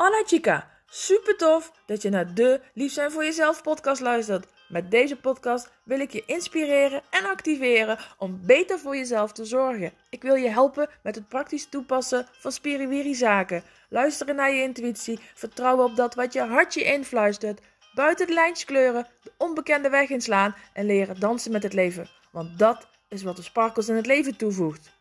Hola 0.00 0.22
chica, 0.26 0.70
super 0.86 1.36
tof 1.36 1.72
dat 1.86 2.02
je 2.02 2.10
naar 2.10 2.34
de 2.34 2.60
Lief 2.74 2.92
zijn 2.92 3.10
voor 3.10 3.24
jezelf 3.24 3.62
podcast 3.62 4.00
luistert. 4.00 4.46
Met 4.68 4.90
deze 4.90 5.16
podcast 5.16 5.70
wil 5.84 6.00
ik 6.00 6.12
je 6.12 6.22
inspireren 6.26 7.02
en 7.10 7.24
activeren 7.24 7.98
om 8.18 8.40
beter 8.42 8.78
voor 8.78 8.96
jezelf 8.96 9.32
te 9.32 9.44
zorgen. 9.44 9.92
Ik 10.10 10.22
wil 10.22 10.34
je 10.34 10.48
helpen 10.48 10.88
met 11.02 11.14
het 11.14 11.28
praktisch 11.28 11.68
toepassen 11.68 12.26
van 12.32 12.52
spiriwiri 12.52 13.14
zaken. 13.14 13.62
Luisteren 13.88 14.36
naar 14.36 14.52
je 14.52 14.62
intuïtie, 14.62 15.20
vertrouwen 15.34 15.84
op 15.84 15.96
dat 15.96 16.14
wat 16.14 16.32
je 16.32 16.40
hartje 16.40 16.84
influistert. 16.84 17.60
Buiten 17.94 18.26
de 18.26 18.32
lijntjes 18.32 18.66
kleuren, 18.66 19.06
de 19.22 19.32
onbekende 19.36 19.88
weg 19.88 20.08
inslaan 20.08 20.54
en 20.72 20.86
leren 20.86 21.20
dansen 21.20 21.52
met 21.52 21.62
het 21.62 21.72
leven. 21.72 22.08
Want 22.32 22.58
dat 22.58 22.86
is 23.08 23.22
wat 23.22 23.36
de 23.36 23.42
sparkles 23.42 23.88
in 23.88 23.96
het 23.96 24.06
leven 24.06 24.36
toevoegt. 24.36 24.99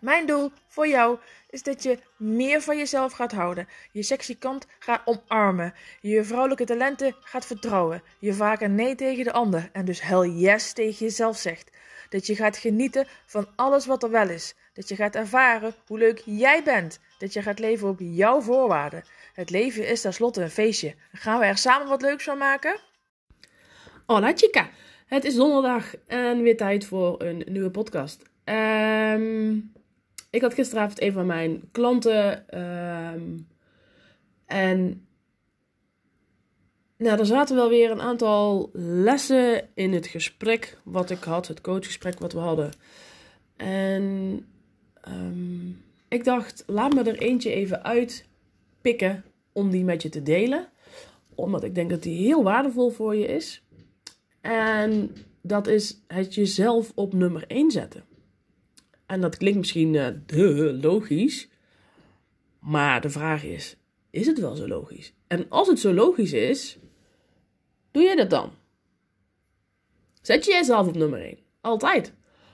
Mijn 0.00 0.26
doel 0.26 0.50
voor 0.66 0.88
jou 0.88 1.18
is 1.50 1.62
dat 1.62 1.82
je 1.82 1.98
meer 2.16 2.60
van 2.60 2.76
jezelf 2.76 3.12
gaat 3.12 3.32
houden, 3.32 3.68
je 3.92 4.02
sexy 4.02 4.38
kant 4.38 4.66
gaat 4.78 5.02
omarmen, 5.04 5.74
je 6.00 6.24
vrouwelijke 6.24 6.64
talenten 6.64 7.16
gaat 7.20 7.46
vertrouwen, 7.46 8.02
je 8.18 8.34
vaker 8.34 8.70
nee 8.70 8.94
tegen 8.94 9.24
de 9.24 9.32
ander 9.32 9.68
en 9.72 9.84
dus 9.84 10.02
hell 10.02 10.28
yes 10.28 10.72
tegen 10.72 11.06
jezelf 11.06 11.36
zegt. 11.36 11.70
Dat 12.08 12.26
je 12.26 12.36
gaat 12.36 12.56
genieten 12.56 13.06
van 13.26 13.48
alles 13.56 13.86
wat 13.86 14.02
er 14.02 14.10
wel 14.10 14.28
is. 14.28 14.54
Dat 14.72 14.88
je 14.88 14.96
gaat 14.96 15.14
ervaren 15.14 15.74
hoe 15.86 15.98
leuk 15.98 16.22
jij 16.24 16.62
bent. 16.62 17.00
Dat 17.18 17.32
je 17.32 17.42
gaat 17.42 17.58
leven 17.58 17.88
op 17.88 17.98
jouw 18.00 18.40
voorwaarden. 18.40 19.04
Het 19.32 19.50
leven 19.50 19.88
is 19.88 20.00
tenslotte 20.00 20.42
een 20.42 20.50
feestje. 20.50 20.94
Gaan 21.12 21.38
we 21.38 21.44
er 21.44 21.58
samen 21.58 21.88
wat 21.88 22.02
leuks 22.02 22.24
van 22.24 22.38
maken? 22.38 22.80
Hola 24.06 24.32
chica, 24.34 24.68
het 25.06 25.24
is 25.24 25.34
donderdag 25.34 25.94
en 26.06 26.42
weer 26.42 26.56
tijd 26.56 26.84
voor 26.84 27.22
een 27.22 27.42
nieuwe 27.46 27.70
podcast. 27.70 28.22
Ehm 28.44 29.58
ik 30.30 30.40
had 30.40 30.54
gisteravond 30.54 31.02
een 31.02 31.12
van 31.12 31.26
mijn 31.26 31.62
klanten. 31.72 32.48
Ehm, 32.48 33.38
en 34.46 35.06
nou, 36.96 37.18
er 37.18 37.26
zaten 37.26 37.56
wel 37.56 37.68
weer 37.68 37.90
een 37.90 38.00
aantal 38.00 38.70
lessen 38.72 39.68
in 39.74 39.92
het 39.92 40.06
gesprek 40.06 40.78
wat 40.84 41.10
ik 41.10 41.22
had, 41.22 41.48
het 41.48 41.60
coachgesprek 41.60 42.18
wat 42.18 42.32
we 42.32 42.38
hadden. 42.38 42.70
En 43.56 44.46
ehm, 45.00 45.68
ik 46.08 46.24
dacht, 46.24 46.64
laat 46.66 46.94
me 46.94 47.02
er 47.02 47.18
eentje 47.18 47.52
even 47.52 47.84
uitpikken 47.84 49.24
om 49.52 49.70
die 49.70 49.84
met 49.84 50.02
je 50.02 50.08
te 50.08 50.22
delen. 50.22 50.68
Omdat 51.34 51.64
ik 51.64 51.74
denk 51.74 51.90
dat 51.90 52.02
die 52.02 52.26
heel 52.26 52.42
waardevol 52.42 52.90
voor 52.90 53.16
je 53.16 53.26
is. 53.26 53.62
En 54.40 55.16
dat 55.42 55.66
is 55.66 56.02
het 56.06 56.34
jezelf 56.34 56.92
op 56.94 57.12
nummer 57.12 57.44
1 57.46 57.70
zetten. 57.70 58.04
En 59.10 59.20
dat 59.20 59.36
klinkt 59.36 59.58
misschien 59.58 59.94
uh, 59.94 60.82
logisch. 60.82 61.48
Maar 62.58 63.00
de 63.00 63.10
vraag 63.10 63.44
is: 63.44 63.76
is 64.10 64.26
het 64.26 64.38
wel 64.38 64.54
zo 64.54 64.68
logisch? 64.68 65.12
En 65.26 65.46
als 65.48 65.68
het 65.68 65.80
zo 65.80 65.92
logisch 65.92 66.32
is, 66.32 66.78
doe 67.90 68.02
je 68.02 68.16
dat 68.16 68.30
dan? 68.30 68.50
Zet 70.22 70.44
je 70.44 70.52
jezelf 70.52 70.86
op 70.86 70.96
nummer 70.96 71.20
1. 71.20 71.38
Altijd. 71.60 72.12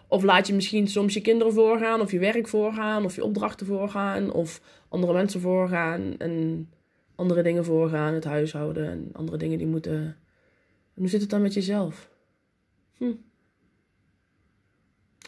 Of 0.08 0.22
laat 0.22 0.46
je 0.46 0.54
misschien 0.54 0.88
soms 0.88 1.14
je 1.14 1.20
kinderen 1.20 1.52
voorgaan, 1.52 2.00
of 2.00 2.10
je 2.10 2.18
werk 2.18 2.48
voorgaan, 2.48 3.04
of 3.04 3.14
je 3.14 3.24
opdrachten 3.24 3.66
voorgaan, 3.66 4.32
of 4.32 4.60
andere 4.88 5.12
mensen 5.12 5.40
voorgaan 5.40 6.16
en 6.18 6.68
andere 7.14 7.42
dingen 7.42 7.64
voorgaan, 7.64 8.14
het 8.14 8.24
huishouden 8.24 8.90
en 8.90 9.10
andere 9.12 9.36
dingen 9.36 9.58
die 9.58 9.66
moeten. 9.66 10.02
En 10.94 11.02
hoe 11.02 11.08
zit 11.08 11.20
het 11.20 11.30
dan 11.30 11.42
met 11.42 11.54
jezelf? 11.54 12.10
Hm. 12.96 13.14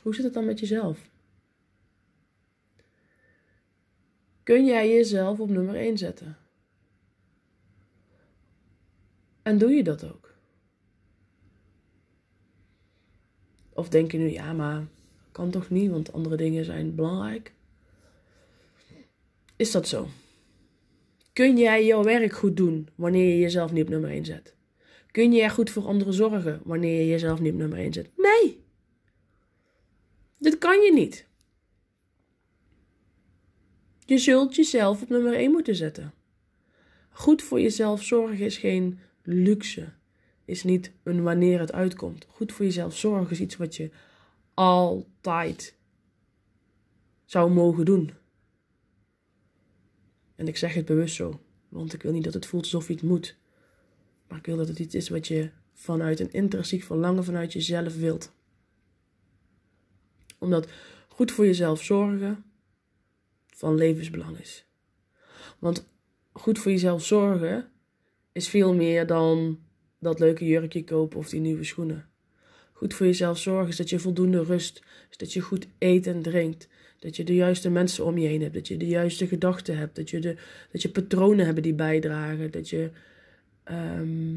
Hoe 0.02 0.14
zit 0.14 0.24
het 0.24 0.34
dan 0.34 0.44
met 0.44 0.60
jezelf? 0.60 0.98
Kun 4.48 4.64
jij 4.64 4.88
jezelf 4.88 5.40
op 5.40 5.48
nummer 5.48 5.74
1 5.74 5.98
zetten. 5.98 6.36
En 9.42 9.58
doe 9.58 9.70
je 9.70 9.82
dat 9.82 10.04
ook? 10.04 10.34
Of 13.72 13.88
denk 13.88 14.12
je 14.12 14.18
nu, 14.18 14.30
ja, 14.30 14.52
maar 14.52 14.86
kan 15.32 15.50
toch 15.50 15.70
niet, 15.70 15.90
want 15.90 16.12
andere 16.12 16.36
dingen 16.36 16.64
zijn 16.64 16.94
belangrijk? 16.94 17.52
Is 19.56 19.70
dat 19.70 19.88
zo? 19.88 20.08
Kun 21.32 21.56
jij 21.56 21.86
jouw 21.86 22.02
werk 22.02 22.32
goed 22.32 22.56
doen 22.56 22.88
wanneer 22.94 23.28
je 23.28 23.38
jezelf 23.38 23.72
niet 23.72 23.84
op 23.84 23.90
nummer 23.90 24.10
1 24.10 24.24
zet? 24.24 24.54
Kun 25.10 25.32
je 25.32 25.50
goed 25.50 25.70
voor 25.70 25.86
anderen 25.86 26.12
zorgen 26.12 26.60
wanneer 26.64 27.00
je 27.00 27.06
jezelf 27.06 27.40
niet 27.40 27.52
op 27.52 27.58
nummer 27.58 27.78
1 27.78 27.92
zet? 27.92 28.10
Nee! 28.16 28.62
Dit 30.38 30.58
kan 30.58 30.80
je 30.80 30.92
niet. 30.92 31.27
Je 34.08 34.18
zult 34.18 34.54
jezelf 34.54 35.02
op 35.02 35.08
nummer 35.08 35.34
1 35.34 35.50
moeten 35.50 35.76
zetten. 35.76 36.12
Goed 37.10 37.42
voor 37.42 37.60
jezelf 37.60 38.02
zorgen 38.02 38.44
is 38.44 38.56
geen 38.56 38.98
luxe. 39.22 39.92
Is 40.44 40.64
niet 40.64 40.92
een 41.02 41.22
wanneer 41.22 41.60
het 41.60 41.72
uitkomt. 41.72 42.26
Goed 42.28 42.52
voor 42.52 42.64
jezelf 42.64 42.96
zorgen 42.96 43.30
is 43.30 43.40
iets 43.40 43.56
wat 43.56 43.76
je 43.76 43.90
altijd 44.54 45.74
zou 47.24 47.50
mogen 47.50 47.84
doen. 47.84 48.12
En 50.36 50.48
ik 50.48 50.56
zeg 50.56 50.74
het 50.74 50.84
bewust 50.84 51.14
zo, 51.14 51.40
want 51.68 51.92
ik 51.92 52.02
wil 52.02 52.12
niet 52.12 52.24
dat 52.24 52.34
het 52.34 52.46
voelt 52.46 52.62
alsof 52.62 52.86
je 52.86 52.92
het 52.92 53.02
moet. 53.02 53.36
Maar 54.28 54.38
ik 54.38 54.46
wil 54.46 54.56
dat 54.56 54.68
het 54.68 54.78
iets 54.78 54.94
is 54.94 55.08
wat 55.08 55.26
je 55.26 55.50
vanuit 55.72 56.20
een 56.20 56.32
intrinsiek 56.32 56.82
verlangen 56.82 57.24
vanuit 57.24 57.52
jezelf 57.52 57.96
wilt. 57.96 58.32
Omdat 60.38 60.68
goed 61.08 61.32
voor 61.32 61.44
jezelf 61.46 61.82
zorgen 61.82 62.44
van 63.58 63.74
levensbelang 63.74 64.38
is. 64.38 64.66
Want 65.58 65.88
goed 66.32 66.58
voor 66.58 66.70
jezelf 66.70 67.04
zorgen 67.04 67.70
is 68.32 68.48
veel 68.48 68.74
meer 68.74 69.06
dan 69.06 69.58
dat 69.98 70.18
leuke 70.18 70.44
jurkje 70.44 70.84
kopen 70.84 71.18
of 71.18 71.28
die 71.28 71.40
nieuwe 71.40 71.64
schoenen. 71.64 72.08
Goed 72.72 72.94
voor 72.94 73.06
jezelf 73.06 73.38
zorgen 73.38 73.68
is 73.68 73.76
dat 73.76 73.90
je 73.90 73.98
voldoende 73.98 74.42
rust, 74.42 74.82
dat 75.16 75.32
je 75.32 75.40
goed 75.40 75.66
eet 75.78 76.06
en 76.06 76.22
drinkt, 76.22 76.68
dat 76.98 77.16
je 77.16 77.24
de 77.24 77.34
juiste 77.34 77.70
mensen 77.70 78.04
om 78.04 78.18
je 78.18 78.28
heen 78.28 78.42
hebt, 78.42 78.54
dat 78.54 78.68
je 78.68 78.76
de 78.76 78.86
juiste 78.86 79.26
gedachten 79.26 79.76
hebt, 79.76 79.96
dat 79.96 80.10
je, 80.10 80.18
de, 80.20 80.36
dat 80.72 80.82
je 80.82 80.90
patronen 80.90 81.46
hebt 81.46 81.62
die 81.62 81.74
bijdragen, 81.74 82.50
dat 82.50 82.68
je. 82.68 82.90
Ehm, 83.64 84.36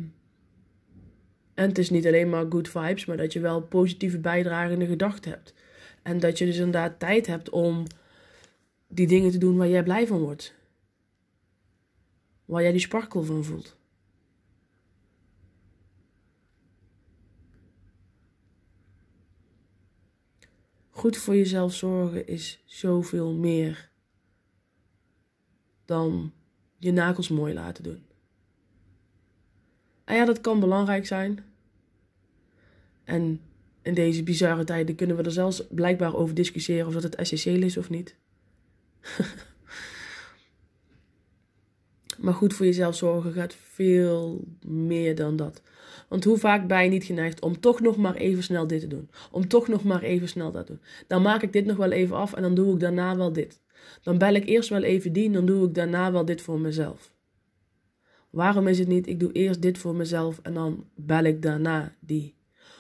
en 1.53 1.67
het 1.67 1.77
is 1.77 1.89
niet 1.89 2.07
alleen 2.07 2.29
maar 2.29 2.45
good 2.49 2.69
vibes, 2.69 3.05
maar 3.05 3.17
dat 3.17 3.33
je 3.33 3.39
wel 3.39 3.61
positieve 3.61 4.19
bijdragende 4.19 4.85
gedachten 4.85 5.31
hebt. 5.31 5.53
En 6.01 6.19
dat 6.19 6.38
je 6.38 6.45
dus 6.45 6.57
inderdaad 6.57 6.99
tijd 6.99 7.27
hebt 7.27 7.49
om 7.49 7.85
die 8.91 9.07
dingen 9.07 9.31
te 9.31 9.38
doen 9.38 9.57
waar 9.57 9.68
jij 9.68 9.84
blij 9.84 10.07
van 10.07 10.19
wordt. 10.19 10.53
Waar 12.46 12.62
jij 12.62 12.72
die 12.72 12.81
sparkel 12.81 13.24
van 13.24 13.44
voelt. 13.44 13.79
Goed 20.90 21.18
voor 21.18 21.35
jezelf 21.35 21.74
zorgen 21.74 22.28
is 22.28 22.62
zoveel 22.66 23.34
meer 23.34 23.90
dan 25.85 26.34
je 26.78 26.91
nagels 26.91 27.30
mooi 27.30 27.53
laten 27.53 27.84
doen. 27.84 28.06
En 30.03 30.16
ja, 30.16 30.25
dat 30.25 30.41
kan 30.41 30.59
belangrijk 30.59 31.06
zijn. 31.06 31.46
En 33.03 33.41
in 33.81 33.94
deze 33.94 34.24
bizarre 34.24 34.63
tijden 34.63 34.96
kunnen 34.96 35.16
we 35.16 35.24
er 35.24 35.31
zelfs 35.31 35.68
blijkbaar 35.69 36.16
over 36.16 36.35
discussiëren 36.35 36.88
of 36.88 36.94
dat 36.94 37.03
het 37.03 37.16
essentieel 37.16 37.62
is 37.62 37.78
of 37.78 37.90
niet. 37.90 38.16
maar 42.23 42.34
goed 42.34 42.53
voor 42.53 42.66
jezelf 42.66 42.95
zorgen 42.95 43.34
gaat 43.34 43.56
veel 43.56 44.44
meer 44.65 45.15
dan 45.15 45.36
dat. 45.36 45.62
Want 46.09 46.24
hoe 46.24 46.38
vaak 46.38 46.68
ben 46.68 46.83
je 46.83 46.89
niet 46.89 47.03
geneigd 47.03 47.42
om 47.42 47.59
toch 47.59 47.80
nog 47.80 47.98
maar 47.98 48.15
even 48.15 48.44
snel 48.44 48.68
dit 48.68 48.81
te 48.81 48.88
doen? 48.88 49.09
Om 49.31 49.48
toch 49.48 49.68
nog 49.68 49.83
maar 49.83 50.01
even 50.01 50.27
snel 50.27 50.51
dat 50.51 50.65
te 50.65 50.71
doen. 50.71 50.81
Dan 51.07 51.21
maak 51.21 51.42
ik 51.42 51.53
dit 51.53 51.65
nog 51.65 51.77
wel 51.77 51.92
even 51.92 52.15
af 52.15 52.33
en 52.33 52.42
dan 52.42 52.56
doe 52.56 52.74
ik 52.74 52.80
daarna 52.80 53.18
wel 53.18 53.33
dit. 53.33 53.62
Dan 54.03 54.18
bel 54.18 54.33
ik 54.33 54.48
eerst 54.48 54.69
wel 54.69 54.83
even 54.83 55.13
die 55.13 55.25
en 55.25 55.33
dan 55.33 55.45
doe 55.45 55.68
ik 55.68 55.74
daarna 55.74 56.12
wel 56.12 56.25
dit 56.25 56.42
voor 56.42 56.59
mezelf. 56.59 57.13
Waarom 58.30 58.68
is 58.68 58.80
het 58.80 58.88
niet, 58.88 59.07
ik 59.07 59.19
doe 59.19 59.31
eerst 59.31 59.62
dit 59.62 59.77
voor 59.77 59.95
mezelf 59.95 60.39
en 60.42 60.53
dan 60.53 60.86
bel 60.95 61.24
ik 61.24 61.42
daarna 61.42 61.95
die? 62.00 62.36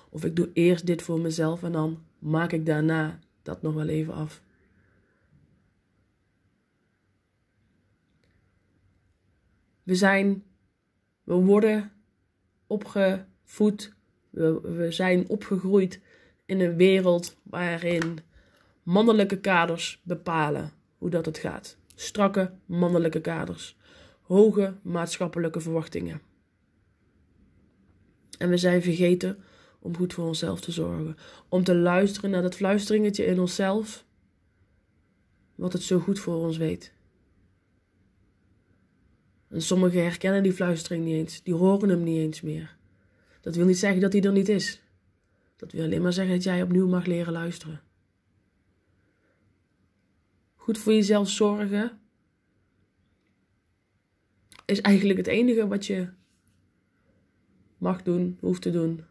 Of 0.09 0.25
ik 0.25 0.35
doe 0.35 0.49
eerst 0.53 0.85
dit 0.85 1.01
voor 1.01 1.19
mezelf 1.19 1.63
en 1.63 1.71
dan 1.71 1.99
maak 2.19 2.51
ik 2.51 2.65
daarna 2.65 3.19
dat 3.41 3.61
nog 3.61 3.73
wel 3.73 3.87
even 3.87 4.13
af. 4.13 4.41
We 9.91 9.97
zijn, 9.97 10.43
we 11.23 11.33
worden 11.33 11.91
opgevoed, 12.67 13.93
we, 14.29 14.61
we 14.61 14.91
zijn 14.91 15.29
opgegroeid 15.29 15.99
in 16.45 16.59
een 16.59 16.75
wereld 16.75 17.37
waarin 17.43 18.19
mannelijke 18.83 19.39
kaders 19.39 20.01
bepalen 20.03 20.71
hoe 20.97 21.09
dat 21.09 21.25
het 21.25 21.37
gaat. 21.37 21.77
Strakke 21.95 22.51
mannelijke 22.65 23.21
kaders, 23.21 23.77
hoge 24.21 24.77
maatschappelijke 24.81 25.59
verwachtingen. 25.59 26.21
En 28.37 28.49
we 28.49 28.57
zijn 28.57 28.81
vergeten 28.81 29.43
om 29.79 29.95
goed 29.95 30.13
voor 30.13 30.25
onszelf 30.25 30.61
te 30.61 30.71
zorgen, 30.71 31.17
om 31.49 31.63
te 31.63 31.75
luisteren 31.75 32.29
naar 32.29 32.41
dat 32.41 32.55
fluisteringetje 32.55 33.25
in 33.25 33.39
onszelf, 33.39 34.05
wat 35.55 35.73
het 35.73 35.83
zo 35.83 35.99
goed 35.99 36.19
voor 36.19 36.35
ons 36.35 36.57
weet. 36.57 36.93
En 39.51 39.61
sommigen 39.61 40.03
herkennen 40.03 40.43
die 40.43 40.53
fluistering 40.53 41.05
niet 41.05 41.13
eens, 41.13 41.43
die 41.43 41.53
horen 41.53 41.89
hem 41.89 42.03
niet 42.03 42.17
eens 42.17 42.41
meer. 42.41 42.75
Dat 43.41 43.55
wil 43.55 43.65
niet 43.65 43.77
zeggen 43.77 44.01
dat 44.01 44.13
hij 44.13 44.21
er 44.21 44.31
niet 44.31 44.49
is. 44.49 44.81
Dat 45.55 45.71
wil 45.71 45.83
alleen 45.83 46.01
maar 46.01 46.13
zeggen 46.13 46.33
dat 46.33 46.43
jij 46.43 46.61
opnieuw 46.61 46.87
mag 46.87 47.05
leren 47.05 47.33
luisteren. 47.33 47.81
Goed 50.55 50.77
voor 50.77 50.93
jezelf 50.93 51.29
zorgen 51.29 51.99
is 54.65 54.81
eigenlijk 54.81 55.17
het 55.17 55.27
enige 55.27 55.67
wat 55.67 55.85
je 55.85 56.09
mag 57.77 58.03
doen, 58.03 58.37
hoeft 58.39 58.61
te 58.61 58.71
doen. 58.71 59.03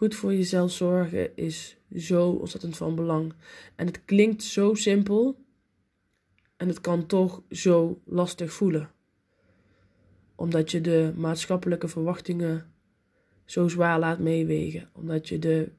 Goed 0.00 0.14
voor 0.14 0.34
jezelf 0.34 0.72
zorgen 0.72 1.36
is 1.36 1.76
zo 1.96 2.30
ontzettend 2.30 2.76
van 2.76 2.94
belang. 2.94 3.32
En 3.76 3.86
het 3.86 4.04
klinkt 4.04 4.42
zo 4.42 4.74
simpel. 4.74 5.44
En 6.56 6.68
het 6.68 6.80
kan 6.80 7.06
toch 7.06 7.42
zo 7.50 8.00
lastig 8.04 8.52
voelen. 8.52 8.90
Omdat 10.34 10.70
je 10.70 10.80
de 10.80 11.12
maatschappelijke 11.16 11.88
verwachtingen 11.88 12.72
zo 13.44 13.68
zwaar 13.68 13.98
laat 13.98 14.18
meewegen. 14.18 14.90
Omdat 14.92 15.28
je 15.28 15.38
de 15.38 15.72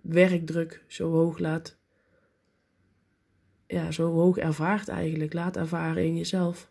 werkdruk 0.00 0.84
zo 0.86 1.10
hoog 1.10 1.38
laat. 1.38 1.76
Ja, 3.66 3.90
zo 3.90 4.12
hoog 4.12 4.36
ervaart 4.36 4.88
eigenlijk. 4.88 5.32
Laat 5.32 5.56
ervaren 5.56 6.04
in 6.04 6.16
jezelf. 6.16 6.70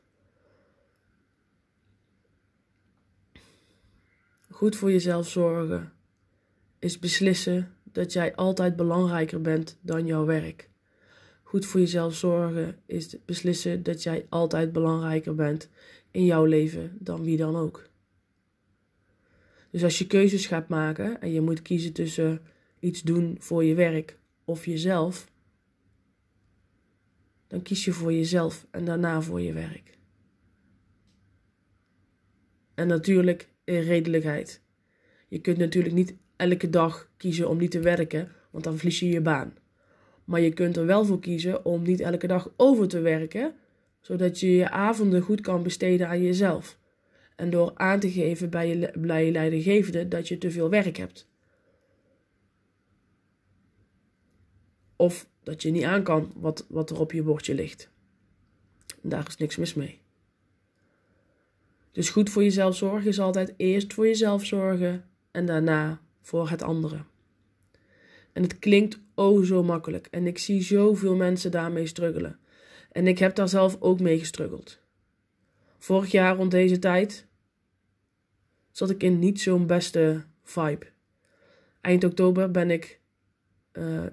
Goed 4.50 4.76
voor 4.76 4.92
jezelf 4.92 5.28
zorgen 5.28 5.96
is 6.80 7.00
beslissen 7.00 7.76
dat 7.84 8.14
jij 8.14 8.36
altijd 8.36 8.76
belangrijker 8.76 9.42
bent 9.42 9.78
dan 9.82 10.06
jouw 10.06 10.26
werk. 10.26 10.70
Goed 11.44 11.66
voor 11.66 11.80
jezelf 11.80 12.16
zorgen 12.16 12.80
is 12.86 13.16
beslissen 13.26 13.84
dat 13.84 14.04
jij 14.04 14.26
altijd 14.30 14.72
belangrijker 14.72 15.36
bent 15.36 15.70
in 16.12 16.26
jouw 16.26 16.46
leven 16.46 16.98
dan 17.00 17.24
wie 17.24 17.38
dan 17.38 17.56
ook. 17.56 17.90
Dus 19.72 19.84
als 19.84 19.98
je 19.98 20.08
keuzes 20.08 20.46
gaat 20.46 20.68
maken 20.68 21.22
en 21.22 21.32
je 21.32 21.42
moet 21.42 21.62
kiezen 21.62 21.94
tussen 21.94 22.42
iets 22.80 23.02
doen 23.02 23.36
voor 23.40 23.64
je 23.64 23.76
werk 23.76 24.20
of 24.46 24.66
jezelf, 24.66 25.32
dan 27.48 27.62
kies 27.62 27.86
je 27.86 27.92
voor 27.92 28.14
jezelf 28.14 28.68
en 28.72 28.86
daarna 28.86 29.22
voor 29.22 29.42
je 29.42 29.54
werk. 29.54 29.98
En 32.74 32.88
natuurlijk 32.88 33.50
in 33.64 33.82
redelijkheid. 33.82 34.62
Je 35.28 35.40
kunt 35.40 35.58
natuurlijk 35.58 35.96
niet 35.96 36.16
elke 36.38 36.70
dag 36.70 37.10
kiezen 37.18 37.50
om 37.50 37.58
niet 37.58 37.72
te 37.72 37.80
werken, 37.80 38.32
want 38.52 38.64
dan 38.64 38.78
verlies 38.78 39.00
je 39.00 39.10
je 39.10 39.22
baan. 39.22 39.54
Maar 40.24 40.42
je 40.42 40.54
kunt 40.54 40.78
er 40.78 40.86
wel 40.86 41.06
voor 41.06 41.20
kiezen 41.20 41.66
om 41.66 41.82
niet 41.82 42.00
elke 42.00 42.28
dag 42.28 42.50
over 42.56 42.88
te 42.88 43.00
werken, 43.00 43.56
zodat 44.02 44.40
je 44.40 44.56
je 44.56 44.70
avonden 44.70 45.22
goed 45.22 45.42
kan 45.42 45.64
besteden 45.64 46.08
aan 46.08 46.22
jezelf. 46.22 46.80
En 47.36 47.50
door 47.50 47.72
aan 47.76 48.00
te 48.00 48.12
geven 48.12 48.50
bij 48.50 48.68
je, 48.68 48.92
bij 48.98 49.26
je 49.26 49.32
leidinggevende 49.32 50.08
dat 50.08 50.28
je 50.28 50.38
te 50.38 50.52
veel 50.52 50.70
werk 50.70 50.98
hebt. 50.98 51.28
Of 54.96 55.30
dat 55.44 55.62
je 55.62 55.72
niet 55.72 55.84
aan 55.84 56.04
kan 56.04 56.32
wat, 56.36 56.66
wat 56.70 56.90
er 56.90 57.00
op 57.00 57.12
je 57.12 57.24
bordje 57.24 57.54
ligt. 57.54 57.90
Daar 59.02 59.28
is 59.28 59.38
niks 59.38 59.56
mis 59.56 59.74
mee. 59.74 60.02
Dus 61.92 62.10
goed 62.10 62.30
voor 62.30 62.44
jezelf 62.44 62.76
zorgen 62.76 63.08
is 63.08 63.20
altijd 63.20 63.54
eerst 63.58 63.94
voor 63.94 64.06
jezelf 64.06 64.46
zorgen 64.46 65.06
en 65.32 65.46
daarna 65.46 66.02
voor 66.28 66.50
het 66.50 66.64
andere. 66.64 67.04
En 68.34 68.44
het 68.44 68.60
klinkt 68.60 69.00
oh 69.16 69.44
zo 69.44 69.64
makkelijk. 69.64 70.08
En 70.12 70.28
ik 70.28 70.38
zie 70.38 70.62
zoveel 70.62 71.16
mensen 71.16 71.52
daarmee 71.52 71.86
struggelen. 71.86 72.40
En 72.92 73.08
ik 73.08 73.20
heb 73.20 73.36
daar 73.36 73.50
zelf 73.50 73.78
ook 73.80 74.00
mee 74.00 74.20
gestruggeld. 74.20 74.80
Vorig 75.78 76.12
jaar 76.12 76.36
rond 76.36 76.52
deze 76.52 76.80
tijd 76.80 77.28
zat 78.72 78.90
ik 78.90 79.04
in 79.04 79.20
niet 79.20 79.42
zo'n 79.42 79.68
beste 79.68 80.24
vibe. 80.44 80.86
Eind 81.82 82.04
oktober 82.04 82.52
ben 82.52 82.72
ik 82.72 83.00
uh, 83.74 84.06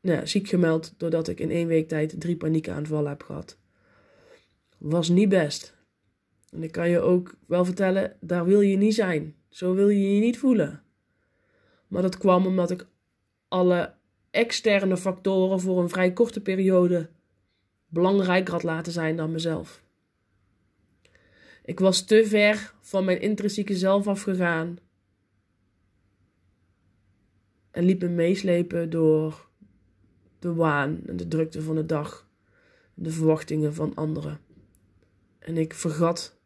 nou, 0.00 0.26
ziek 0.26 0.48
gemeld 0.48 0.94
doordat 0.96 1.28
ik 1.28 1.40
in 1.40 1.50
één 1.50 1.66
week 1.66 1.88
tijd 1.88 2.20
drie 2.20 2.36
paniekaanvallen 2.36 3.10
heb 3.10 3.22
gehad. 3.22 3.58
Was 4.78 5.08
niet 5.08 5.28
best. 5.28 5.76
En 6.50 6.62
ik 6.62 6.72
kan 6.72 6.88
je 6.88 7.00
ook 7.00 7.34
wel 7.46 7.64
vertellen, 7.64 8.16
daar 8.20 8.44
wil 8.44 8.60
je 8.60 8.76
niet 8.76 8.94
zijn. 8.94 9.34
Zo 9.48 9.74
wil 9.74 9.88
je 9.88 10.14
je 10.14 10.20
niet 10.20 10.38
voelen. 10.38 10.83
Maar 11.88 12.02
dat 12.02 12.18
kwam 12.18 12.46
omdat 12.46 12.70
ik 12.70 12.86
alle 13.48 13.94
externe 14.30 14.96
factoren 14.96 15.60
voor 15.60 15.82
een 15.82 15.88
vrij 15.88 16.12
korte 16.12 16.40
periode 16.40 17.10
belangrijker 17.86 18.52
had 18.52 18.62
laten 18.62 18.92
zijn 18.92 19.16
dan 19.16 19.32
mezelf. 19.32 19.82
Ik 21.64 21.78
was 21.78 22.04
te 22.04 22.26
ver 22.26 22.74
van 22.80 23.04
mijn 23.04 23.20
intrinsieke 23.20 23.76
zelf 23.76 24.06
afgegaan 24.06 24.78
en 27.70 27.84
liep 27.84 28.02
me 28.02 28.08
meeslepen 28.08 28.90
door 28.90 29.48
de 30.38 30.54
waan 30.54 31.00
en 31.06 31.16
de 31.16 31.28
drukte 31.28 31.62
van 31.62 31.74
de 31.74 31.86
dag, 31.86 32.28
de 32.94 33.10
verwachtingen 33.10 33.74
van 33.74 33.94
anderen. 33.94 34.40
En 35.38 35.56
ik 35.56 35.74
vergat 35.74 36.38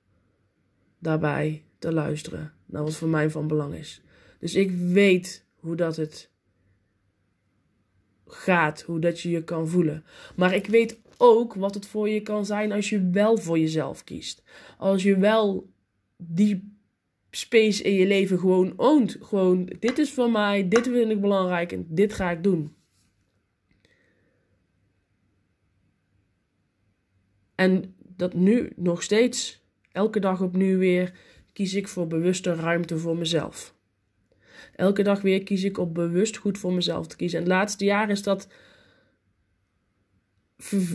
daarbij 0.98 1.64
te 1.78 1.92
luisteren 1.92 2.52
naar 2.66 2.82
wat 2.82 2.96
voor 2.96 3.08
mij 3.08 3.30
van 3.30 3.46
belang 3.46 3.74
is. 3.74 4.02
Dus 4.38 4.54
ik 4.54 4.70
weet 4.70 5.46
hoe 5.54 5.76
dat 5.76 5.96
het 5.96 6.30
gaat, 8.26 8.82
hoe 8.82 8.98
dat 8.98 9.20
je 9.20 9.30
je 9.30 9.44
kan 9.44 9.68
voelen. 9.68 10.04
Maar 10.36 10.54
ik 10.54 10.66
weet 10.66 11.00
ook 11.16 11.54
wat 11.54 11.74
het 11.74 11.86
voor 11.86 12.08
je 12.08 12.22
kan 12.22 12.46
zijn 12.46 12.72
als 12.72 12.88
je 12.88 13.08
wel 13.10 13.36
voor 13.36 13.58
jezelf 13.58 14.04
kiest. 14.04 14.42
Als 14.78 15.02
je 15.02 15.18
wel 15.18 15.70
die 16.16 16.76
space 17.30 17.82
in 17.82 17.92
je 17.92 18.06
leven 18.06 18.38
gewoon 18.38 18.72
oont. 18.76 19.16
Gewoon, 19.20 19.72
dit 19.78 19.98
is 19.98 20.12
voor 20.12 20.30
mij, 20.30 20.68
dit 20.68 20.88
vind 20.88 21.10
ik 21.10 21.20
belangrijk 21.20 21.72
en 21.72 21.86
dit 21.88 22.12
ga 22.12 22.30
ik 22.30 22.42
doen. 22.42 22.76
En 27.54 27.94
dat 27.98 28.34
nu 28.34 28.72
nog 28.76 29.02
steeds, 29.02 29.62
elke 29.92 30.20
dag 30.20 30.40
opnieuw 30.40 30.78
weer, 30.78 31.12
kies 31.52 31.74
ik 31.74 31.88
voor 31.88 32.06
bewuste 32.06 32.54
ruimte 32.54 32.98
voor 32.98 33.16
mezelf. 33.16 33.77
Elke 34.78 35.02
dag 35.02 35.20
weer 35.20 35.42
kies 35.42 35.64
ik 35.64 35.78
op 35.78 35.94
bewust 35.94 36.36
goed 36.36 36.58
voor 36.58 36.72
mezelf 36.72 37.06
te 37.06 37.16
kiezen. 37.16 37.38
En 37.38 37.44
het 37.44 37.52
laatste 37.52 37.84
jaar 37.84 38.10
is 38.10 38.22
dat 38.22 38.48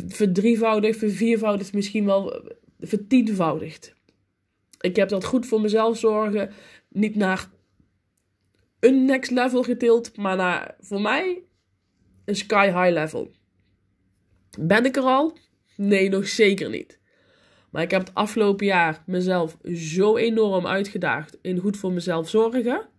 verdrievoudigd, 0.08 0.98
verviervoudigd, 1.00 1.74
misschien 1.74 2.06
wel 2.06 2.50
vertienvoudigd. 2.80 3.94
Ik 4.80 4.96
heb 4.96 5.10
dat 5.10 5.26
goed 5.26 5.46
voor 5.46 5.62
mezelf 5.62 5.98
zorgen 5.98 6.52
niet 6.90 7.16
naar 7.16 7.50
een 8.80 9.06
next 9.06 9.32
level 9.32 9.64
getild, 9.64 10.18
maar 10.18 10.36
naar 10.36 10.76
voor 10.80 11.02
mij 11.02 11.44
een 12.26 12.36
sky 12.36 12.66
high 12.66 12.94
level. 12.94 13.32
Ben 14.60 14.86
ik 14.86 14.96
er 14.96 15.04
al? 15.04 15.38
Nee, 15.76 16.10
nog 16.10 16.28
zeker 16.28 16.70
niet. 16.70 17.00
Maar 17.70 17.84
ik 17.84 17.92
heb 17.92 18.02
het 18.02 18.14
afgelopen 18.14 18.66
jaar 18.66 19.04
mezelf 19.06 19.58
zo 19.74 20.18
enorm 20.18 20.68
uitgedaagd 20.68 21.38
in 21.42 21.58
goed 21.58 21.78
voor 21.78 21.92
mezelf 21.92 22.30
zorgen 22.30 22.92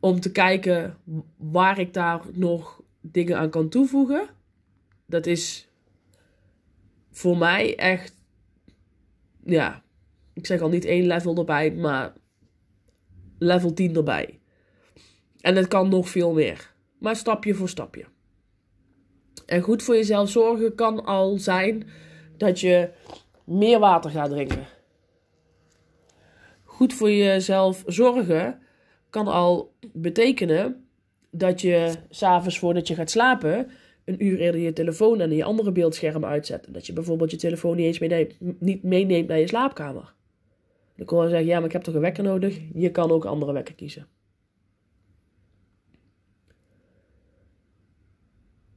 om 0.00 0.20
te 0.20 0.32
kijken 0.32 0.96
waar 1.36 1.78
ik 1.78 1.94
daar 1.94 2.20
nog 2.32 2.82
dingen 3.00 3.38
aan 3.38 3.50
kan 3.50 3.68
toevoegen. 3.68 4.28
Dat 5.06 5.26
is 5.26 5.68
voor 7.10 7.38
mij 7.38 7.76
echt, 7.76 8.14
ja, 9.44 9.82
ik 10.32 10.46
zeg 10.46 10.60
al 10.60 10.68
niet 10.68 10.84
één 10.84 11.06
level 11.06 11.36
erbij, 11.36 11.72
maar 11.72 12.12
level 13.38 13.74
10 13.74 13.96
erbij. 13.96 14.40
En 15.40 15.56
het 15.56 15.68
kan 15.68 15.88
nog 15.88 16.08
veel 16.08 16.32
meer, 16.32 16.74
maar 16.98 17.16
stapje 17.16 17.54
voor 17.54 17.68
stapje. 17.68 18.04
En 19.46 19.62
goed 19.62 19.82
voor 19.82 19.94
jezelf 19.94 20.30
zorgen 20.30 20.74
kan 20.74 21.04
al 21.04 21.38
zijn 21.38 21.86
dat 22.36 22.60
je 22.60 22.90
meer 23.44 23.78
water 23.78 24.10
gaat 24.10 24.30
drinken. 24.30 24.66
Goed 26.64 26.94
voor 26.94 27.10
jezelf 27.10 27.82
zorgen 27.86 28.62
kan 29.10 29.26
al 29.26 29.74
betekenen 29.92 30.88
dat 31.30 31.60
je 31.60 31.92
s'avonds 32.08 32.58
voordat 32.58 32.88
je 32.88 32.94
gaat 32.94 33.10
slapen 33.10 33.70
een 34.04 34.24
uur 34.24 34.38
eerder 34.38 34.60
je 34.60 34.72
telefoon 34.72 35.20
en 35.20 35.30
je 35.30 35.44
andere 35.44 35.72
beeldschermen 35.72 36.28
uitzet. 36.28 36.66
En 36.66 36.72
dat 36.72 36.86
je 36.86 36.92
bijvoorbeeld 36.92 37.30
je 37.30 37.36
telefoon 37.36 37.76
niet 37.76 37.86
eens 37.86 37.98
meeneemt, 37.98 38.34
niet 38.60 38.82
meeneemt 38.82 39.28
naar 39.28 39.38
je 39.38 39.46
slaapkamer. 39.46 40.14
Dan 40.96 41.06
kon 41.06 41.22
je 41.22 41.28
zeggen, 41.28 41.46
ja, 41.46 41.56
maar 41.56 41.66
ik 41.66 41.72
heb 41.72 41.82
toch 41.82 41.94
een 41.94 42.00
wekker 42.00 42.24
nodig? 42.24 42.60
Je 42.74 42.90
kan 42.90 43.10
ook 43.10 43.24
andere 43.24 43.52
wekker 43.52 43.74
kiezen. 43.74 44.06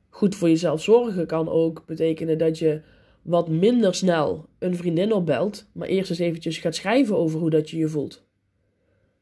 Goed 0.10 0.36
voor 0.36 0.50
jezelf 0.50 0.82
zorgen 0.82 1.28
kan 1.28 1.50
ook 1.50 1.84
betekenen 1.86 2.38
dat 2.38 2.60
je 2.60 2.82
wat 3.22 3.50
minder 3.50 3.96
snel 3.96 4.46
een 4.60 4.76
vriendin 4.76 5.14
opbelt, 5.14 5.70
maar 5.72 5.88
eerst 5.88 6.10
eens 6.10 6.20
eventjes 6.20 6.58
gaat 6.58 6.76
schrijven 6.76 7.18
over 7.18 7.40
hoe 7.40 7.50
dat 7.50 7.70
je 7.70 7.78
je 7.78 7.88
voelt 7.88 8.30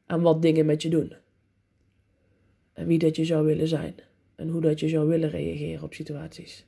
en 0.10 0.22
wat 0.22 0.42
dingen 0.42 0.66
met 0.66 0.82
je 0.82 0.89
doen. 0.89 1.13
En 2.74 2.88
wie 2.88 3.00
dat 3.00 3.16
je 3.16 3.25
zou 3.25 3.46
willen 3.46 3.68
zijn. 3.68 3.96
en 4.36 4.50
hoe 4.50 4.62
dat 4.62 4.80
je 4.80 4.89
zou 4.89 5.08
willen 5.08 5.30
reageren 5.30 5.84
op 5.84 5.94
situaties. 5.94 6.66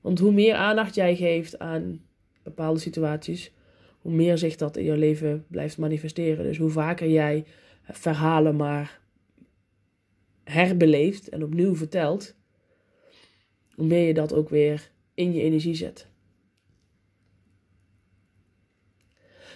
Want 0.00 0.18
hoe 0.18 0.32
meer 0.32 0.54
aandacht 0.54 0.94
jij 0.94 1.16
geeft 1.16 1.58
aan 1.58 2.00
bepaalde 2.42 2.80
situaties, 2.80 3.52
hoe 3.98 4.12
meer 4.12 4.38
zich 4.38 4.56
dat 4.56 4.76
in 4.76 4.84
je 4.84 4.96
leven 4.96 5.44
blijft 5.48 5.78
manifesteren. 5.78 6.44
Dus 6.44 6.58
hoe 6.58 6.70
vaker 6.70 7.08
jij 7.08 7.44
verhalen 7.82 8.56
maar 8.56 9.00
herbeleeft 10.44 11.28
en 11.28 11.44
opnieuw 11.44 11.74
vertelt, 11.76 12.34
hoe 13.74 13.86
meer 13.86 14.06
je 14.06 14.14
dat 14.14 14.32
ook 14.32 14.48
weer 14.48 14.90
in 15.14 15.32
je 15.32 15.40
energie 15.40 15.74
zet. 15.74 16.07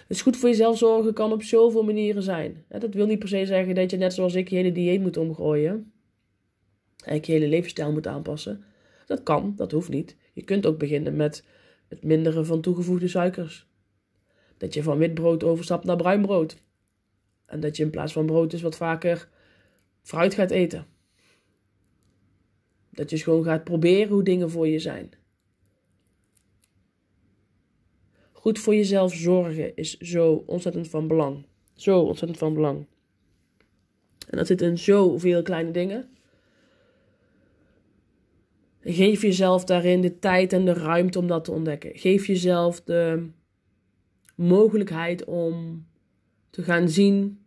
Dus 0.07 0.21
goed 0.21 0.37
voor 0.37 0.49
jezelf 0.49 0.77
zorgen 0.77 1.13
kan 1.13 1.31
op 1.31 1.43
zoveel 1.43 1.83
manieren 1.83 2.23
zijn. 2.23 2.65
Dat 2.67 2.93
wil 2.93 3.05
niet 3.05 3.19
per 3.19 3.27
se 3.27 3.45
zeggen 3.45 3.75
dat 3.75 3.91
je 3.91 3.97
net 3.97 4.13
zoals 4.13 4.35
ik 4.35 4.49
je 4.49 4.55
hele 4.55 4.71
dieet 4.71 5.01
moet 5.01 5.17
omgooien. 5.17 5.91
En 7.05 7.15
je 7.15 7.31
hele 7.31 7.47
levensstijl 7.47 7.91
moet 7.91 8.07
aanpassen. 8.07 8.63
Dat 9.05 9.23
kan, 9.23 9.53
dat 9.55 9.71
hoeft 9.71 9.89
niet. 9.89 10.15
Je 10.33 10.43
kunt 10.43 10.65
ook 10.65 10.77
beginnen 10.77 11.15
met 11.15 11.45
het 11.87 12.03
minderen 12.03 12.45
van 12.45 12.61
toegevoegde 12.61 13.07
suikers. 13.07 13.67
Dat 14.57 14.73
je 14.73 14.83
van 14.83 14.97
wit 14.97 15.13
brood 15.13 15.43
overstapt 15.43 15.85
naar 15.85 15.95
bruin 15.95 16.21
brood. 16.21 16.57
En 17.45 17.59
dat 17.59 17.77
je 17.77 17.83
in 17.83 17.89
plaats 17.89 18.13
van 18.13 18.25
brood 18.25 18.51
dus 18.51 18.61
wat 18.61 18.75
vaker 18.75 19.29
fruit 20.01 20.33
gaat 20.33 20.51
eten. 20.51 20.85
Dat 22.89 23.09
je 23.09 23.17
gewoon 23.17 23.43
gaat 23.43 23.63
proberen 23.63 24.13
hoe 24.13 24.23
dingen 24.23 24.49
voor 24.49 24.67
je 24.67 24.79
zijn. 24.79 25.11
Goed 28.43 28.59
voor 28.59 28.75
jezelf 28.75 29.13
zorgen 29.13 29.75
is 29.75 29.97
zo 29.97 30.43
ontzettend 30.45 30.89
van 30.89 31.07
belang. 31.07 31.45
Zo 31.75 31.99
ontzettend 31.99 32.39
van 32.39 32.53
belang. 32.53 32.85
En 34.29 34.37
dat 34.37 34.47
zit 34.47 34.61
in 34.61 34.77
zoveel 34.77 35.41
kleine 35.41 35.71
dingen. 35.71 36.09
Geef 38.81 39.21
jezelf 39.21 39.63
daarin 39.63 40.01
de 40.01 40.19
tijd 40.19 40.53
en 40.53 40.65
de 40.65 40.73
ruimte 40.73 41.19
om 41.19 41.27
dat 41.27 41.43
te 41.43 41.51
ontdekken. 41.51 41.91
Geef 41.97 42.27
jezelf 42.27 42.81
de 42.81 43.29
mogelijkheid 44.35 45.23
om 45.23 45.85
te 46.49 46.63
gaan 46.63 46.89
zien 46.89 47.45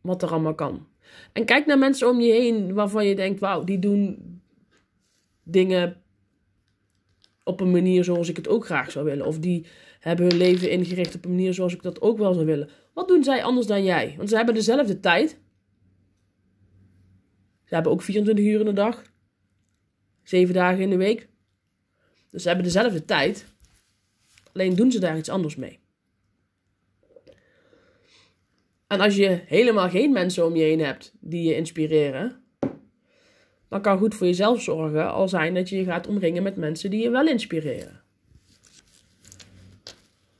wat 0.00 0.22
er 0.22 0.30
allemaal 0.30 0.54
kan. 0.54 0.86
En 1.32 1.44
kijk 1.44 1.66
naar 1.66 1.78
mensen 1.78 2.08
om 2.08 2.20
je 2.20 2.32
heen 2.32 2.74
waarvan 2.74 3.06
je 3.06 3.14
denkt: 3.14 3.40
wauw, 3.40 3.64
die 3.64 3.78
doen 3.78 4.18
dingen 5.42 6.01
op 7.44 7.60
een 7.60 7.70
manier 7.70 8.04
zoals 8.04 8.28
ik 8.28 8.36
het 8.36 8.48
ook 8.48 8.64
graag 8.64 8.90
zou 8.90 9.04
willen. 9.04 9.26
Of 9.26 9.38
die 9.38 9.66
hebben 10.00 10.26
hun 10.26 10.36
leven 10.36 10.70
ingericht 10.70 11.14
op 11.14 11.24
een 11.24 11.30
manier 11.30 11.54
zoals 11.54 11.74
ik 11.74 11.82
dat 11.82 12.00
ook 12.00 12.18
wel 12.18 12.34
zou 12.34 12.46
willen. 12.46 12.68
Wat 12.92 13.08
doen 13.08 13.24
zij 13.24 13.44
anders 13.44 13.66
dan 13.66 13.84
jij? 13.84 14.14
Want 14.16 14.28
ze 14.28 14.36
hebben 14.36 14.54
dezelfde 14.54 15.00
tijd. 15.00 15.30
Ze 17.64 17.74
hebben 17.74 17.92
ook 17.92 18.02
24 18.02 18.44
uur 18.44 18.60
in 18.60 18.66
de 18.66 18.72
dag. 18.72 19.02
7 20.22 20.54
dagen 20.54 20.80
in 20.80 20.90
de 20.90 20.96
week. 20.96 21.28
Dus 22.30 22.42
ze 22.42 22.48
hebben 22.48 22.66
dezelfde 22.66 23.04
tijd. 23.04 23.46
Alleen 24.52 24.74
doen 24.74 24.92
ze 24.92 25.00
daar 25.00 25.18
iets 25.18 25.28
anders 25.28 25.56
mee. 25.56 25.80
En 28.86 29.00
als 29.00 29.16
je 29.16 29.42
helemaal 29.46 29.90
geen 29.90 30.12
mensen 30.12 30.46
om 30.46 30.56
je 30.56 30.62
heen 30.62 30.80
hebt 30.80 31.14
die 31.20 31.42
je 31.42 31.56
inspireren, 31.56 32.41
dan 33.72 33.80
kan 33.80 33.98
goed 33.98 34.14
voor 34.14 34.26
jezelf 34.26 34.62
zorgen 34.62 35.12
al 35.12 35.28
zijn 35.28 35.54
dat 35.54 35.68
je 35.68 35.76
je 35.76 35.84
gaat 35.84 36.06
omringen 36.06 36.42
met 36.42 36.56
mensen 36.56 36.90
die 36.90 37.02
je 37.02 37.10
wel 37.10 37.26
inspireren. 37.26 38.00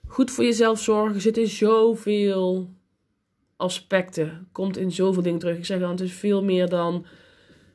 Goed 0.06 0.30
voor 0.30 0.44
jezelf 0.44 0.80
zorgen 0.80 1.20
zit 1.20 1.36
in 1.36 1.46
zoveel 1.46 2.68
aspecten, 3.56 4.48
komt 4.52 4.76
in 4.76 4.92
zoveel 4.92 5.22
dingen 5.22 5.38
terug. 5.38 5.56
Ik 5.56 5.64
zeg 5.64 5.80
dan, 5.80 5.90
het 5.90 6.00
is 6.00 6.12
veel 6.12 6.44
meer 6.44 6.68
dan 6.68 7.06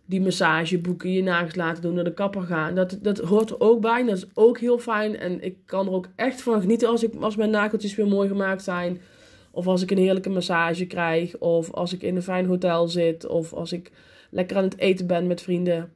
die 0.05 0.21
massage 0.21 0.77
boeken, 0.77 1.11
je 1.11 1.23
nagels 1.23 1.55
laten 1.55 1.81
doen, 1.81 1.93
naar 1.93 2.03
de 2.03 2.13
kapper 2.13 2.41
gaan. 2.41 2.75
Dat, 2.75 2.99
dat 3.01 3.17
hoort 3.17 3.49
er 3.49 3.59
ook 3.59 3.81
bij 3.81 4.03
dat 4.03 4.17
is 4.17 4.25
ook 4.33 4.59
heel 4.59 4.79
fijn. 4.79 5.17
En 5.17 5.43
ik 5.43 5.57
kan 5.65 5.87
er 5.87 5.93
ook 5.93 6.07
echt 6.15 6.41
van 6.41 6.61
genieten 6.61 6.89
als, 6.89 7.03
ik, 7.03 7.13
als 7.19 7.35
mijn 7.35 7.49
nageltjes 7.49 7.95
weer 7.95 8.07
mooi 8.07 8.27
gemaakt 8.27 8.63
zijn. 8.63 9.01
Of 9.51 9.67
als 9.67 9.81
ik 9.81 9.91
een 9.91 9.97
heerlijke 9.97 10.29
massage 10.29 10.85
krijg. 10.85 11.37
Of 11.37 11.71
als 11.71 11.93
ik 11.93 12.01
in 12.01 12.15
een 12.15 12.21
fijn 12.21 12.45
hotel 12.45 12.87
zit. 12.87 13.27
Of 13.27 13.53
als 13.53 13.71
ik 13.71 13.91
lekker 14.37 14.57
aan 14.57 14.63
het 14.63 14.77
eten 14.77 15.07
ben 15.07 15.27
met 15.27 15.41
vrienden. 15.41 15.93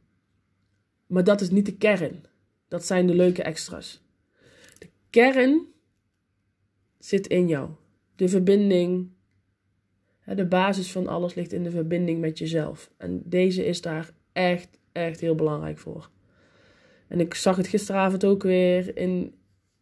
Maar 1.07 1.24
dat 1.24 1.41
is 1.41 1.50
niet 1.50 1.65
de 1.65 1.77
kern. 1.77 2.24
Dat 2.67 2.86
zijn 2.86 3.07
de 3.07 3.15
leuke 3.15 3.43
extra's. 3.43 4.01
De 4.77 4.89
kern 5.10 5.65
zit 7.00 7.27
in 7.27 7.48
jou. 7.48 7.69
De 8.15 8.29
verbinding. 8.29 9.10
De 10.25 10.45
basis 10.45 10.91
van 10.91 11.07
alles 11.07 11.33
ligt 11.33 11.53
in 11.53 11.63
de 11.63 11.71
verbinding 11.71 12.19
met 12.19 12.38
jezelf. 12.38 12.91
En 12.98 13.21
deze 13.25 13.65
is 13.65 13.81
daar 13.81 14.12
echt, 14.31 14.77
echt 14.91 15.19
heel 15.19 15.36
belangrijk 15.36 15.77
voor. 15.77 16.10
En 17.07 17.19
ik 17.19 17.33
zag 17.33 17.55
het 17.55 17.67
gisteravond 17.67 18.25
ook 18.25 18.43
weer 18.43 18.98
in, 18.98 19.36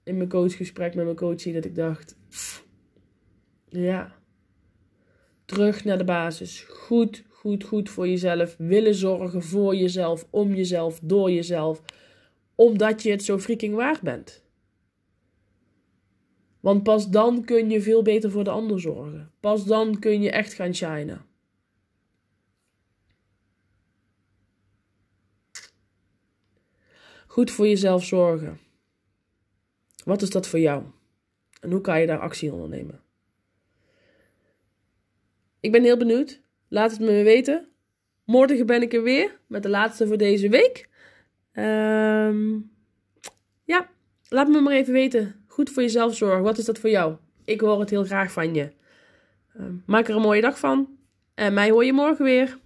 in 0.03 0.17
mijn 0.17 0.29
coachgesprek 0.29 0.95
met 0.95 1.05
mijn 1.05 1.17
coachie. 1.17 1.53
Dat 1.53 1.65
ik 1.65 1.75
dacht, 1.75 2.15
ja. 3.69 4.15
Terug 5.45 5.83
naar 5.83 5.97
de 5.97 6.03
basis. 6.03 6.61
Goed, 6.61 7.23
goed, 7.39 7.63
goed 7.63 7.89
voor 7.89 8.07
jezelf. 8.07 8.55
Willen 8.57 8.95
zorgen 8.95 9.43
voor 9.43 9.75
jezelf, 9.75 10.27
om 10.29 10.53
jezelf, 10.53 10.99
door 11.03 11.31
jezelf. 11.31 11.81
Omdat 12.55 13.03
je 13.03 13.11
het 13.11 13.23
zo 13.23 13.39
freaking 13.39 13.75
waard 13.75 14.01
bent. 14.01 14.43
Want 16.59 16.83
pas 16.83 17.09
dan 17.09 17.45
kun 17.45 17.69
je 17.69 17.81
veel 17.81 18.01
beter 18.01 18.31
voor 18.31 18.43
de 18.43 18.49
ander 18.49 18.79
zorgen. 18.79 19.31
Pas 19.39 19.65
dan 19.65 19.99
kun 19.99 20.21
je 20.21 20.31
echt 20.31 20.53
gaan 20.53 20.75
shinen. 20.75 21.25
Goed 27.27 27.51
voor 27.51 27.67
jezelf 27.67 28.03
zorgen. 28.03 28.59
Wat 30.03 30.21
is 30.21 30.29
dat 30.29 30.47
voor 30.47 30.59
jou? 30.59 30.83
En 31.61 31.71
hoe 31.71 31.81
kan 31.81 31.99
je 31.99 32.07
daar 32.07 32.19
actie 32.19 32.53
ondernemen? 32.53 33.01
Ik 35.59 35.71
ben 35.71 35.83
heel 35.83 35.97
benieuwd. 35.97 36.41
Laat 36.69 36.91
het 36.91 36.99
me 36.99 37.23
weten. 37.23 37.67
Morgen 38.25 38.65
ben 38.65 38.81
ik 38.81 38.93
er 38.93 39.03
weer 39.03 39.39
met 39.47 39.63
de 39.63 39.69
laatste 39.69 40.07
voor 40.07 40.17
deze 40.17 40.49
week. 40.49 40.89
Um, 41.53 42.71
ja, 43.63 43.87
laat 44.29 44.47
me 44.47 44.61
maar 44.61 44.73
even 44.73 44.93
weten. 44.93 45.43
Goed 45.47 45.69
voor 45.69 45.81
jezelf 45.81 46.15
zorgen. 46.15 46.43
Wat 46.43 46.57
is 46.57 46.65
dat 46.65 46.79
voor 46.79 46.89
jou? 46.89 47.15
Ik 47.45 47.61
hoor 47.61 47.79
het 47.79 47.89
heel 47.89 48.03
graag 48.03 48.31
van 48.31 48.53
je. 48.53 48.71
Um, 49.59 49.83
maak 49.85 50.07
er 50.07 50.15
een 50.15 50.21
mooie 50.21 50.41
dag 50.41 50.59
van. 50.59 50.97
En 51.35 51.53
mij 51.53 51.69
hoor 51.69 51.85
je 51.85 51.93
morgen 51.93 52.25
weer. 52.25 52.57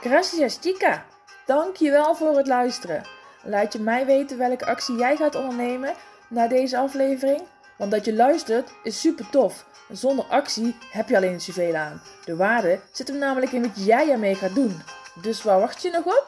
Gracias, 0.00 0.58
chica. 0.60 1.06
Dankjewel 1.46 2.14
voor 2.14 2.36
het 2.36 2.46
luisteren. 2.46 3.02
Laat 3.44 3.72
je 3.72 3.78
mij 3.78 4.06
weten 4.06 4.38
welke 4.38 4.66
actie 4.66 4.96
jij 4.96 5.16
gaat 5.16 5.34
ondernemen 5.34 5.94
na 6.28 6.48
deze 6.48 6.78
aflevering. 6.78 7.40
Want 7.80 7.92
dat 7.92 8.04
je 8.04 8.14
luistert 8.14 8.70
is 8.82 9.00
super 9.00 9.30
tof. 9.30 9.64
Zonder 9.90 10.24
actie 10.24 10.76
heb 10.90 11.08
je 11.08 11.16
alleen 11.16 11.40
zoveel 11.40 11.74
aan. 11.74 12.02
De 12.24 12.36
waarde 12.36 12.80
zit 12.92 13.08
hem 13.08 13.18
namelijk 13.18 13.52
in 13.52 13.62
wat 13.62 13.84
jij 13.84 14.10
ermee 14.10 14.34
gaat 14.34 14.54
doen. 14.54 14.82
Dus 15.22 15.42
waar 15.42 15.60
wacht 15.60 15.82
je 15.82 15.90
nog 15.90 16.04
op? 16.04 16.26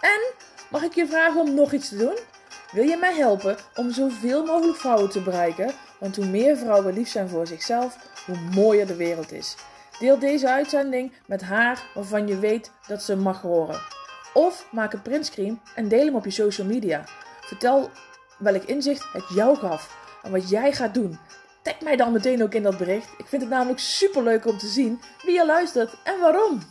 En 0.00 0.20
mag 0.70 0.82
ik 0.82 0.94
je 0.94 1.06
vragen 1.06 1.40
om 1.40 1.54
nog 1.54 1.72
iets 1.72 1.88
te 1.88 1.96
doen? 1.96 2.18
Wil 2.72 2.84
je 2.84 2.96
mij 2.96 3.14
helpen 3.14 3.56
om 3.74 3.92
zoveel 3.92 4.44
mogelijk 4.44 4.78
vrouwen 4.78 5.10
te 5.10 5.22
bereiken? 5.22 5.72
Want 5.98 6.16
hoe 6.16 6.26
meer 6.26 6.56
vrouwen 6.56 6.94
lief 6.94 7.08
zijn 7.08 7.28
voor 7.28 7.46
zichzelf, 7.46 7.96
hoe 8.26 8.38
mooier 8.54 8.86
de 8.86 8.96
wereld 8.96 9.32
is. 9.32 9.56
Deel 9.98 10.18
deze 10.18 10.48
uitzending 10.48 11.12
met 11.26 11.42
haar 11.42 11.82
waarvan 11.94 12.26
je 12.26 12.38
weet 12.38 12.70
dat 12.86 13.02
ze 13.02 13.16
mag 13.16 13.40
horen. 13.40 13.80
Of 14.34 14.66
maak 14.70 14.92
een 14.92 15.02
printscreen 15.02 15.60
en 15.74 15.88
deel 15.88 16.04
hem 16.04 16.14
op 16.14 16.24
je 16.24 16.30
social 16.30 16.66
media. 16.66 17.04
Vertel 17.40 17.90
welk 18.38 18.62
inzicht 18.62 19.12
het 19.12 19.28
jou 19.34 19.56
gaf 19.56 20.06
en 20.22 20.30
wat 20.30 20.48
jij 20.48 20.72
gaat 20.72 20.94
doen. 20.94 21.18
Tag 21.62 21.80
mij 21.80 21.96
dan 21.96 22.12
meteen 22.12 22.42
ook 22.42 22.54
in 22.54 22.62
dat 22.62 22.78
bericht. 22.78 23.08
Ik 23.16 23.26
vind 23.26 23.42
het 23.42 23.50
namelijk 23.50 23.80
super 23.80 24.22
leuk 24.22 24.46
om 24.46 24.58
te 24.58 24.66
zien 24.66 25.00
wie 25.22 25.34
je 25.34 25.46
luistert 25.46 25.94
en 26.04 26.20
waarom. 26.20 26.62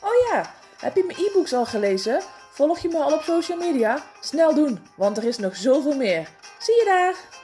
Oh 0.00 0.28
ja, 0.30 0.54
heb 0.78 0.96
je 0.96 1.04
mijn 1.04 1.18
e-books 1.18 1.52
al 1.52 1.66
gelezen? 1.66 2.22
Volg 2.50 2.78
je 2.78 2.88
me 2.88 2.98
al 2.98 3.12
op 3.12 3.22
social 3.22 3.58
media? 3.58 4.04
Snel 4.20 4.54
doen, 4.54 4.80
want 4.96 5.16
er 5.16 5.24
is 5.24 5.38
nog 5.38 5.56
zoveel 5.56 5.96
meer. 5.96 6.28
Zie 6.58 6.74
je 6.74 6.84
daar! 6.84 7.39